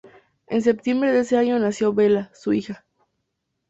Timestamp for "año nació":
1.37-1.93